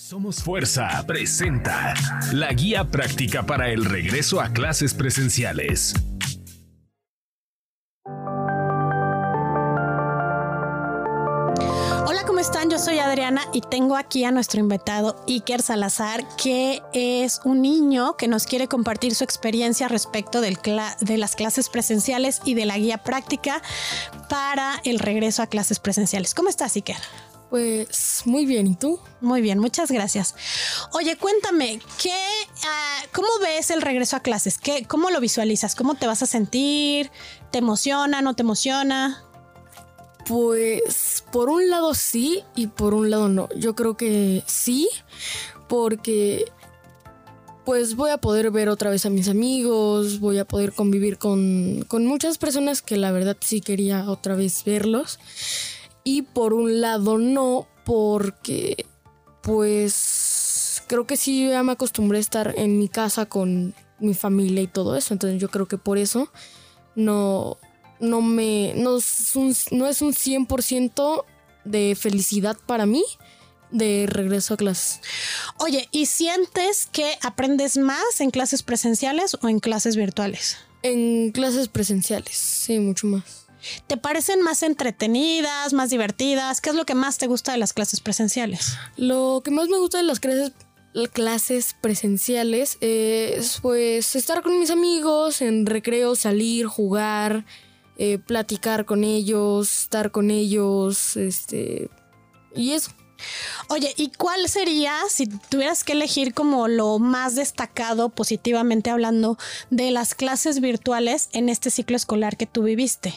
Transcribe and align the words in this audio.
Somos 0.00 0.42
Fuerza 0.42 1.04
presenta 1.06 1.92
la 2.32 2.50
guía 2.54 2.90
práctica 2.90 3.44
para 3.44 3.68
el 3.68 3.84
regreso 3.84 4.40
a 4.40 4.50
clases 4.50 4.94
presenciales. 4.94 5.92
Hola, 12.06 12.22
¿cómo 12.26 12.38
están? 12.38 12.70
Yo 12.70 12.78
soy 12.78 12.98
Adriana 12.98 13.42
y 13.52 13.60
tengo 13.60 13.94
aquí 13.94 14.24
a 14.24 14.32
nuestro 14.32 14.60
invitado 14.60 15.22
Iker 15.28 15.60
Salazar, 15.60 16.24
que 16.42 16.80
es 16.94 17.42
un 17.44 17.60
niño 17.60 18.16
que 18.16 18.26
nos 18.26 18.46
quiere 18.46 18.68
compartir 18.68 19.14
su 19.14 19.22
experiencia 19.22 19.86
respecto 19.86 20.40
de 20.40 21.18
las 21.18 21.36
clases 21.36 21.68
presenciales 21.68 22.40
y 22.46 22.54
de 22.54 22.64
la 22.64 22.78
guía 22.78 23.04
práctica 23.04 23.60
para 24.30 24.80
el 24.84 24.98
regreso 24.98 25.42
a 25.42 25.46
clases 25.46 25.78
presenciales. 25.78 26.34
¿Cómo 26.34 26.48
estás, 26.48 26.74
Iker? 26.74 26.96
Pues 27.50 28.22
muy 28.26 28.46
bien, 28.46 28.68
¿y 28.68 28.76
tú? 28.76 29.00
Muy 29.20 29.42
bien, 29.42 29.58
muchas 29.58 29.90
gracias. 29.90 30.36
Oye, 30.92 31.16
cuéntame, 31.16 31.80
¿qué, 32.00 32.14
ah, 32.64 33.02
¿cómo 33.12 33.28
ves 33.42 33.70
el 33.70 33.82
regreso 33.82 34.16
a 34.16 34.20
clases? 34.20 34.56
¿Qué, 34.56 34.84
¿Cómo 34.86 35.10
lo 35.10 35.20
visualizas? 35.20 35.74
¿Cómo 35.74 35.96
te 35.96 36.06
vas 36.06 36.22
a 36.22 36.26
sentir? 36.26 37.10
¿Te 37.50 37.58
emociona? 37.58 38.22
¿No 38.22 38.34
te 38.34 38.42
emociona? 38.42 39.24
Pues 40.28 41.24
por 41.32 41.48
un 41.48 41.68
lado 41.68 41.92
sí 41.94 42.44
y 42.54 42.68
por 42.68 42.94
un 42.94 43.10
lado 43.10 43.28
no. 43.28 43.48
Yo 43.56 43.74
creo 43.74 43.96
que 43.96 44.44
sí, 44.46 44.88
porque 45.68 46.52
pues 47.64 47.96
voy 47.96 48.12
a 48.12 48.18
poder 48.18 48.52
ver 48.52 48.68
otra 48.68 48.90
vez 48.90 49.06
a 49.06 49.10
mis 49.10 49.28
amigos, 49.28 50.20
voy 50.20 50.38
a 50.38 50.44
poder 50.44 50.72
convivir 50.72 51.18
con, 51.18 51.84
con 51.88 52.06
muchas 52.06 52.38
personas 52.38 52.80
que 52.80 52.96
la 52.96 53.10
verdad 53.10 53.36
sí 53.40 53.60
quería 53.60 54.08
otra 54.08 54.36
vez 54.36 54.62
verlos 54.64 55.18
y 56.04 56.22
por 56.22 56.54
un 56.54 56.80
lado 56.80 57.18
no, 57.18 57.66
porque 57.84 58.86
pues 59.42 60.82
creo 60.86 61.06
que 61.06 61.16
sí 61.16 61.48
ya 61.48 61.62
me 61.62 61.72
acostumbré 61.72 62.18
a 62.18 62.20
estar 62.20 62.54
en 62.56 62.78
mi 62.78 62.88
casa 62.88 63.26
con 63.26 63.74
mi 63.98 64.14
familia 64.14 64.62
y 64.62 64.66
todo 64.66 64.96
eso, 64.96 65.14
entonces 65.14 65.40
yo 65.40 65.48
creo 65.48 65.66
que 65.66 65.78
por 65.78 65.98
eso 65.98 66.30
no, 66.94 67.58
no 68.00 68.22
me, 68.22 68.74
no 68.76 68.96
es 68.98 69.36
un, 69.36 69.54
no 69.72 69.86
es 69.86 70.02
un 70.02 70.12
100% 70.12 71.24
de 71.64 71.96
felicidad 71.98 72.56
para 72.66 72.86
mí 72.86 73.04
de 73.70 74.06
regreso 74.08 74.54
a 74.54 74.56
clases. 74.56 75.00
Oye, 75.58 75.88
¿y 75.92 76.06
sientes 76.06 76.86
que 76.86 77.18
aprendes 77.22 77.76
más 77.76 78.20
en 78.20 78.30
clases 78.30 78.62
presenciales 78.62 79.36
o 79.40 79.48
en 79.48 79.60
clases 79.60 79.96
virtuales? 79.96 80.56
En 80.82 81.30
clases 81.30 81.68
presenciales, 81.68 82.34
sí, 82.34 82.78
mucho 82.78 83.06
más. 83.06 83.46
¿Te 83.86 83.96
parecen 83.96 84.42
más 84.42 84.62
entretenidas, 84.62 85.72
más 85.72 85.90
divertidas? 85.90 86.60
¿Qué 86.60 86.70
es 86.70 86.76
lo 86.76 86.86
que 86.86 86.94
más 86.94 87.18
te 87.18 87.26
gusta 87.26 87.52
de 87.52 87.58
las 87.58 87.72
clases 87.72 88.00
presenciales? 88.00 88.76
Lo 88.96 89.42
que 89.44 89.50
más 89.50 89.68
me 89.68 89.78
gusta 89.78 89.98
de 89.98 90.04
las 90.04 90.20
clases, 90.20 90.52
clases 91.12 91.76
presenciales 91.80 92.78
es 92.80 93.58
pues 93.60 94.16
estar 94.16 94.42
con 94.42 94.58
mis 94.58 94.70
amigos 94.70 95.42
en 95.42 95.66
recreo, 95.66 96.16
salir, 96.16 96.66
jugar, 96.66 97.44
eh, 97.96 98.18
platicar 98.18 98.84
con 98.86 99.04
ellos, 99.04 99.82
estar 99.82 100.10
con 100.10 100.30
ellos, 100.30 101.16
este 101.16 101.90
y 102.54 102.72
eso. 102.72 102.92
Oye, 103.68 103.92
¿y 103.96 104.10
cuál 104.10 104.48
sería, 104.48 104.94
si 105.08 105.26
tuvieras 105.26 105.84
que 105.84 105.92
elegir 105.92 106.34
como 106.34 106.68
lo 106.68 106.98
más 106.98 107.34
destacado 107.34 108.08
positivamente 108.08 108.90
hablando 108.90 109.36
de 109.70 109.90
las 109.90 110.14
clases 110.14 110.60
virtuales 110.60 111.28
en 111.32 111.48
este 111.48 111.70
ciclo 111.70 111.96
escolar 111.96 112.36
que 112.36 112.46
tú 112.46 112.62
viviste? 112.62 113.14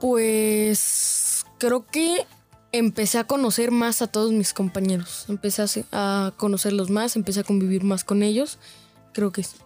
Pues 0.00 1.44
creo 1.58 1.86
que 1.86 2.26
empecé 2.72 3.18
a 3.18 3.24
conocer 3.24 3.70
más 3.70 4.02
a 4.02 4.06
todos 4.06 4.32
mis 4.32 4.52
compañeros. 4.52 5.26
Empecé 5.28 5.84
a, 5.92 6.32
conocerlos 6.36 6.90
más, 6.90 7.16
empecé 7.16 7.40
a 7.40 7.44
convivir 7.44 7.84
más 7.84 8.04
con 8.04 8.22
ellos. 8.22 8.58
Creo 9.12 9.32
que 9.32 9.42
sí. 9.42 9.56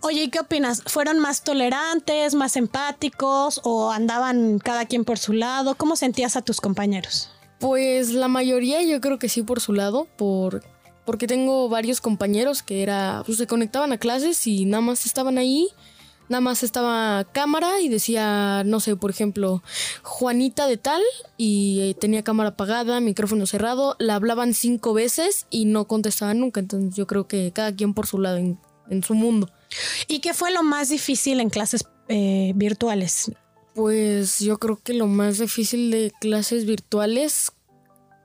Oye, 0.00 0.24
¿y 0.24 0.30
qué 0.30 0.40
opinas? 0.40 0.82
¿Fueron 0.86 1.18
más 1.18 1.42
tolerantes, 1.42 2.34
más 2.34 2.56
empáticos 2.56 3.60
o 3.64 3.90
andaban 3.90 4.58
cada 4.58 4.86
quien 4.86 5.04
por 5.04 5.18
su 5.18 5.32
lado? 5.32 5.74
¿Cómo 5.74 5.96
sentías 5.96 6.36
a 6.36 6.42
tus 6.42 6.60
compañeros? 6.60 7.30
Pues 7.58 8.10
la 8.10 8.28
mayoría 8.28 8.82
yo 8.82 9.00
creo 9.00 9.18
que 9.18 9.28
sí 9.28 9.42
por 9.42 9.60
su 9.60 9.72
lado, 9.72 10.06
por, 10.16 10.62
porque 11.04 11.26
tengo 11.26 11.68
varios 11.68 12.00
compañeros 12.00 12.62
que 12.62 12.82
era, 12.82 13.22
pues 13.26 13.38
se 13.38 13.46
conectaban 13.46 13.92
a 13.92 13.98
clases 13.98 14.46
y 14.46 14.64
nada 14.64 14.82
más 14.82 15.06
estaban 15.06 15.38
ahí 15.38 15.68
Nada 16.28 16.40
más 16.40 16.62
estaba 16.62 17.24
cámara 17.32 17.80
y 17.80 17.88
decía, 17.88 18.62
no 18.64 18.80
sé, 18.80 18.96
por 18.96 19.10
ejemplo, 19.10 19.62
Juanita 20.02 20.66
de 20.66 20.76
tal 20.76 21.02
y 21.36 21.80
eh, 21.80 21.94
tenía 21.94 22.22
cámara 22.22 22.50
apagada, 22.50 23.00
micrófono 23.00 23.46
cerrado, 23.46 23.96
la 23.98 24.14
hablaban 24.16 24.54
cinco 24.54 24.92
veces 24.92 25.46
y 25.50 25.64
no 25.64 25.86
contestaban 25.86 26.40
nunca. 26.40 26.60
Entonces 26.60 26.94
yo 26.94 27.06
creo 27.06 27.26
que 27.26 27.52
cada 27.52 27.74
quien 27.74 27.94
por 27.94 28.06
su 28.06 28.18
lado 28.18 28.36
en, 28.36 28.58
su 29.02 29.14
mundo. 29.14 29.50
¿Y 30.06 30.20
qué 30.20 30.32
fue 30.32 30.50
lo 30.50 30.62
más 30.62 30.88
difícil 30.88 31.40
en 31.40 31.50
clases 31.50 31.84
eh, 32.08 32.52
virtuales? 32.56 33.32
Pues 33.74 34.38
yo 34.40 34.58
creo 34.58 34.80
que 34.82 34.94
lo 34.94 35.06
más 35.06 35.38
difícil 35.38 35.90
de 35.90 36.12
clases 36.20 36.64
virtuales 36.64 37.52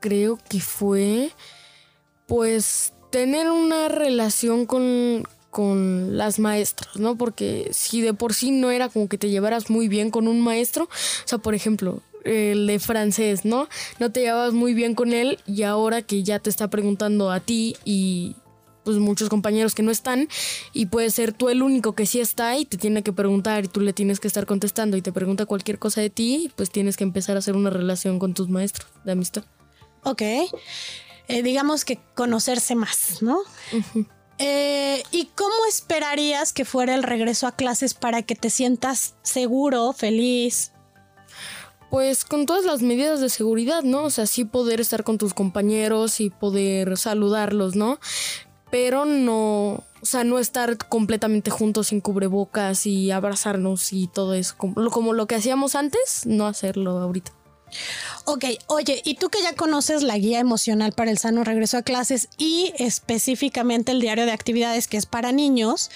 creo 0.00 0.38
que 0.48 0.60
fue 0.60 1.30
pues 2.26 2.92
tener 3.10 3.50
una 3.50 3.88
relación 3.88 4.66
con, 4.66 5.24
con 5.50 6.16
las 6.16 6.38
maestras, 6.38 6.96
¿no? 6.96 7.16
Porque 7.16 7.68
si 7.72 8.00
de 8.00 8.14
por 8.14 8.34
sí 8.34 8.50
no 8.50 8.70
era 8.70 8.88
como 8.88 9.08
que 9.08 9.18
te 9.18 9.30
llevaras 9.30 9.70
muy 9.70 9.88
bien 9.88 10.10
con 10.10 10.28
un 10.28 10.40
maestro, 10.40 10.84
o 10.84 10.88
sea, 11.28 11.38
por 11.38 11.54
ejemplo, 11.54 12.02
el 12.24 12.66
de 12.66 12.78
francés, 12.78 13.44
¿no? 13.44 13.68
No 13.98 14.10
te 14.10 14.20
llevabas 14.20 14.52
muy 14.52 14.74
bien 14.74 14.94
con 14.94 15.12
él 15.12 15.38
y 15.46 15.62
ahora 15.62 16.02
que 16.02 16.22
ya 16.22 16.38
te 16.38 16.50
está 16.50 16.68
preguntando 16.68 17.30
a 17.30 17.40
ti 17.40 17.76
y 17.84 18.36
pues 18.84 18.96
muchos 18.98 19.28
compañeros 19.28 19.74
que 19.74 19.82
no 19.82 19.90
están 19.90 20.28
y 20.72 20.86
puede 20.86 21.10
ser 21.10 21.34
tú 21.34 21.50
el 21.50 21.62
único 21.62 21.94
que 21.94 22.06
sí 22.06 22.20
está 22.20 22.56
y 22.56 22.64
te 22.64 22.78
tiene 22.78 23.02
que 23.02 23.12
preguntar 23.12 23.66
y 23.66 23.68
tú 23.68 23.80
le 23.80 23.92
tienes 23.92 24.18
que 24.18 24.28
estar 24.28 24.46
contestando 24.46 24.96
y 24.96 25.02
te 25.02 25.12
pregunta 25.12 25.44
cualquier 25.44 25.78
cosa 25.78 26.00
de 26.00 26.08
ti, 26.08 26.50
pues 26.56 26.70
tienes 26.70 26.96
que 26.96 27.04
empezar 27.04 27.36
a 27.36 27.40
hacer 27.40 27.54
una 27.54 27.70
relación 27.70 28.18
con 28.18 28.32
tus 28.32 28.48
maestros 28.48 28.88
de 29.04 29.12
amistad. 29.12 29.44
Ok. 30.04 30.22
Eh, 30.22 31.42
digamos 31.42 31.84
que 31.84 31.98
conocerse 32.14 32.74
más, 32.74 33.22
¿no? 33.22 33.40
Eh, 34.38 35.02
¿Y 35.10 35.26
cómo 35.34 35.54
esperarías 35.68 36.52
que 36.52 36.64
fuera 36.64 36.94
el 36.94 37.02
regreso 37.02 37.46
a 37.46 37.52
clases 37.52 37.94
para 37.94 38.22
que 38.22 38.36
te 38.36 38.50
sientas 38.50 39.14
seguro, 39.22 39.92
feliz? 39.92 40.72
Pues 41.90 42.24
con 42.24 42.46
todas 42.46 42.64
las 42.64 42.82
medidas 42.82 43.20
de 43.20 43.30
seguridad, 43.30 43.82
¿no? 43.82 44.04
O 44.04 44.10
sea, 44.10 44.26
sí 44.26 44.44
poder 44.44 44.80
estar 44.80 45.04
con 45.04 45.18
tus 45.18 45.34
compañeros 45.34 46.20
y 46.20 46.30
poder 46.30 46.96
saludarlos, 46.98 47.74
¿no? 47.76 47.98
Pero 48.70 49.06
no, 49.06 49.82
o 50.02 50.06
sea, 50.06 50.22
no 50.22 50.38
estar 50.38 50.76
completamente 50.76 51.50
juntos 51.50 51.88
sin 51.88 52.00
cubrebocas 52.00 52.86
y 52.86 53.10
abrazarnos 53.10 53.92
y 53.92 54.06
todo 54.08 54.34
eso. 54.34 54.54
Como, 54.56 54.90
como 54.90 55.14
lo 55.14 55.26
que 55.26 55.36
hacíamos 55.36 55.74
antes, 55.74 56.26
no 56.26 56.46
hacerlo 56.46 56.98
ahorita. 56.98 57.32
Ok, 58.24 58.44
oye, 58.66 59.00
y 59.04 59.14
tú 59.14 59.30
que 59.30 59.42
ya 59.42 59.54
conoces 59.54 60.02
la 60.02 60.18
guía 60.18 60.38
emocional 60.38 60.92
para 60.92 61.10
el 61.10 61.18
sano 61.18 61.44
regreso 61.44 61.78
a 61.78 61.82
clases 61.82 62.28
y 62.36 62.72
específicamente 62.78 63.92
el 63.92 64.00
diario 64.00 64.26
de 64.26 64.32
actividades 64.32 64.86
que 64.86 64.96
es 64.96 65.06
para 65.06 65.32
niños, 65.32 65.90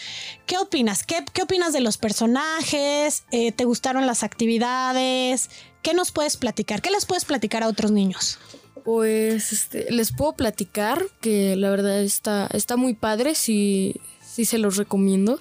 ¿qué 0.47 0.57
opinas? 0.59 1.05
¿Qué, 1.05 1.43
opinas 1.43 1.73
de 1.73 1.81
los 1.81 1.99
personajes? 1.99 3.25
Eh, 3.33 3.53
¿Te 3.53 3.65
gustaron 3.65 4.07
las 4.07 4.23
actividades? 4.23 5.51
¿Qué 5.83 5.95
nos 5.95 6.13
puedes 6.13 6.37
platicar? 6.37 6.81
¿Qué 6.81 6.91
les 6.91 7.07
puedes 7.07 7.25
platicar 7.25 7.63
a 7.63 7.69
otros 7.69 7.91
niños? 7.91 8.39
Pues 8.85 9.53
este, 9.53 9.91
les 9.91 10.13
puedo 10.13 10.33
platicar 10.33 11.05
que 11.21 11.55
la 11.57 11.71
verdad 11.71 12.01
está, 12.01 12.49
está 12.53 12.77
muy 12.77 12.95
padre 12.95 13.35
si, 13.35 14.01
sí 14.33 14.45
se 14.47 14.59
los 14.59 14.77
recomiendo. 14.77 15.41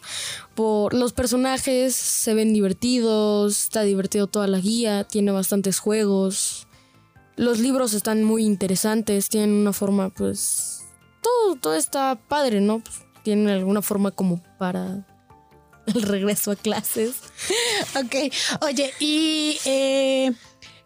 Por 0.53 0.94
los 0.94 1.13
personajes 1.13 1.96
se 1.96 2.34
ven 2.34 2.53
divertidos, 2.53 3.63
está 3.63 3.84
divertido 3.84 4.28
toda 4.28 4.47
la 4.47 4.59
guía, 4.59 5.06
tiene 5.06 5.31
bastantes 5.31 5.79
juegos. 5.79 6.68
Los 7.38 7.59
libros 7.59 7.94
están 7.94 8.24
muy 8.24 8.44
interesantes, 8.44 9.30
tienen 9.30 9.51
una 9.51 9.72
forma, 9.72 10.10
pues. 10.10 10.83
Todo, 11.21 11.56
todo 11.56 11.75
está 11.75 12.19
padre, 12.27 12.60
¿no? 12.60 12.80
Pues, 12.80 13.06
tienen 13.24 13.48
alguna 13.48 13.81
forma 13.81 14.12
como 14.12 14.44
para 14.57 15.07
el 15.88 16.01
regreso 16.01 16.51
a 16.51 16.56
clases. 16.57 17.16
ok. 17.95 18.33
Oye, 18.62 18.92
y. 19.00 19.57
Eh, 19.63 20.33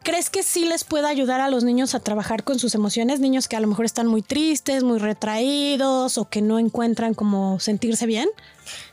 ¿Crees 0.06 0.30
que 0.30 0.44
sí 0.44 0.66
les 0.66 0.84
puede 0.84 1.08
ayudar 1.08 1.42
a 1.42 1.50
los 1.50 1.64
niños 1.64 1.96
a 1.96 2.00
trabajar 2.00 2.44
con 2.44 2.60
sus 2.60 2.76
emociones? 2.76 3.20
Niños 3.20 3.48
que 3.48 3.56
a 3.56 3.60
lo 3.60 3.66
mejor 3.66 3.86
están 3.86 4.06
muy 4.06 4.22
tristes, 4.22 4.84
muy 4.84 5.00
retraídos 5.00 6.20
o 6.20 6.30
que 6.30 6.44
no 6.44 6.60
encuentran 6.60 7.16
como 7.16 7.60
sentirse 7.60 8.06
bien. 8.06 8.30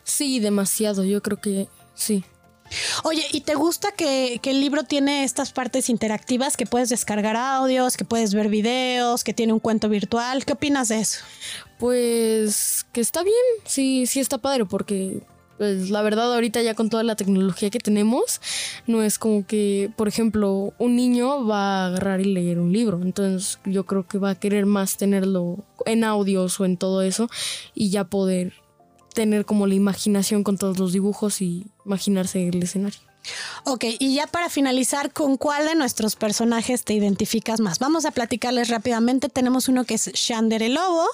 Sí, 0.05 0.41
demasiado. 0.41 1.05
Yo 1.05 1.20
creo 1.20 1.38
que 1.38 1.69
sí. 1.94 2.25
Oye, 3.05 3.26
¿y 3.31 3.43
te 3.43 3.55
gusta 3.55 3.93
que, 3.93 4.41
el 4.43 4.61
libro 4.62 4.85
tiene 4.85 5.25
estas 5.25 5.53
partes 5.53 5.91
interactivas 5.91 6.56
que 6.56 6.64
puedes 6.64 6.88
descargar 6.88 7.37
audios, 7.37 7.99
que 7.99 8.06
puedes 8.06 8.32
ver 8.32 8.49
videos, 8.49 9.23
que 9.23 9.35
tiene 9.35 9.53
un 9.53 9.61
cuento 9.61 9.91
virtual? 9.91 10.47
¿Qué 10.47 10.55
opinas 10.55 10.88
de 10.88 11.00
eso? 11.00 11.20
Pues 11.79 12.87
que 12.91 13.03
está 13.03 13.23
bien, 13.23 13.35
sí, 13.67 14.06
sí 14.06 14.19
está 14.19 14.38
padre 14.38 14.64
porque 14.64 15.20
pues 15.62 15.91
la 15.91 16.03
verdad 16.03 16.35
ahorita 16.35 16.61
ya 16.61 16.75
con 16.75 16.91
toda 16.91 17.05
la 17.05 17.14
tecnología 17.14 17.70
que 17.70 17.79
tenemos, 17.79 18.41
no 18.88 19.00
es 19.00 19.17
como 19.17 19.47
que, 19.47 19.93
por 19.94 20.09
ejemplo, 20.09 20.75
un 20.76 20.97
niño 20.97 21.47
va 21.47 21.85
a 21.85 21.87
agarrar 21.87 22.20
y 22.20 22.25
leer 22.25 22.59
un 22.59 22.73
libro, 22.73 23.00
entonces 23.00 23.61
yo 23.64 23.87
creo 23.87 24.05
que 24.05 24.19
va 24.19 24.31
a 24.31 24.35
querer 24.35 24.67
más 24.67 24.97
tenerlo 24.97 25.59
en 25.87 26.03
audios 26.03 26.59
o 26.59 26.64
en 26.64 26.76
todo 26.76 27.00
eso 27.00 27.31
y 27.75 27.91
ya 27.91 28.03
poder 28.03 28.55
tener 29.14 29.44
como 29.44 29.69
la 29.69 29.75
imaginación 29.75 30.43
con 30.43 30.59
todos 30.59 30.81
los 30.81 30.93
dibujos 30.93 31.41
y 31.41 31.69
imaginarse 31.87 32.49
el 32.49 32.61
escenario. 32.61 33.12
Ok, 33.64 33.84
y 33.98 34.14
ya 34.14 34.26
para 34.26 34.48
finalizar, 34.48 35.12
¿con 35.12 35.36
cuál 35.36 35.66
de 35.66 35.74
nuestros 35.74 36.16
personajes 36.16 36.84
te 36.84 36.94
identificas 36.94 37.60
más? 37.60 37.78
Vamos 37.78 38.04
a 38.04 38.10
platicarles 38.10 38.69
rápidamente. 38.69 39.28
Tenemos 39.28 39.69
uno 39.69 39.84
que 39.84 39.94
es 39.94 40.10
Shander 40.12 40.62
el 40.62 40.74
Lobo, 40.74 41.06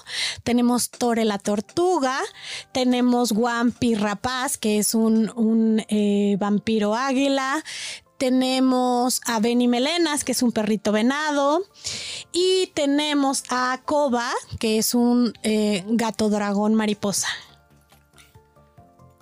tenemos 0.44 0.90
Tore 0.90 1.24
la 1.24 1.38
Tortuga, 1.38 2.18
tenemos 2.72 3.32
Wampi 3.32 3.94
Rapaz, 3.94 4.56
que 4.56 4.78
es 4.78 4.94
un, 4.94 5.84
eh, 5.88 6.36
vampiro 6.38 6.94
águila, 6.94 7.62
tenemos 8.18 9.20
a 9.26 9.38
Benny 9.38 9.68
Melenas, 9.68 10.24
que 10.24 10.32
es 10.32 10.42
un 10.42 10.52
perrito 10.52 10.90
venado, 10.90 11.62
y 12.32 12.68
tenemos 12.74 13.44
a 13.50 13.80
Koba, 13.84 14.32
que 14.58 14.78
es 14.78 14.94
un 14.94 15.32
eh, 15.42 15.84
gato 15.86 16.28
dragón 16.28 16.74
mariposa. 16.74 17.28